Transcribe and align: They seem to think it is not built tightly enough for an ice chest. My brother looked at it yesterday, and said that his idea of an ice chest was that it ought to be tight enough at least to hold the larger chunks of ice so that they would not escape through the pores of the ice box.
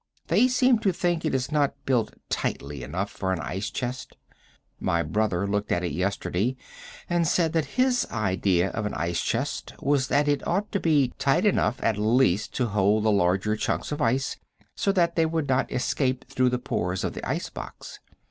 They 0.29 0.47
seem 0.47 0.79
to 0.79 0.91
think 0.91 1.25
it 1.25 1.35
is 1.35 1.51
not 1.51 1.75
built 1.85 2.15
tightly 2.27 2.81
enough 2.81 3.11
for 3.11 3.31
an 3.31 3.39
ice 3.39 3.69
chest. 3.69 4.17
My 4.79 5.03
brother 5.03 5.45
looked 5.45 5.71
at 5.71 5.83
it 5.83 5.91
yesterday, 5.91 6.55
and 7.07 7.27
said 7.27 7.53
that 7.53 7.77
his 7.77 8.07
idea 8.09 8.71
of 8.71 8.87
an 8.87 8.95
ice 8.95 9.21
chest 9.21 9.73
was 9.79 10.07
that 10.07 10.27
it 10.27 10.41
ought 10.47 10.71
to 10.71 10.79
be 10.79 11.13
tight 11.19 11.45
enough 11.45 11.79
at 11.83 11.99
least 11.99 12.55
to 12.55 12.65
hold 12.65 13.03
the 13.03 13.11
larger 13.11 13.55
chunks 13.55 13.91
of 13.91 14.01
ice 14.01 14.37
so 14.75 14.91
that 14.91 15.15
they 15.15 15.27
would 15.27 15.47
not 15.47 15.71
escape 15.71 16.25
through 16.27 16.49
the 16.49 16.57
pores 16.57 17.03
of 17.03 17.13
the 17.13 17.23
ice 17.29 17.51
box. 17.51 17.99